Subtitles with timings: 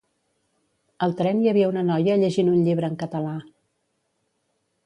[1.07, 3.35] Al tren hi havia una noia llegint un llibre en català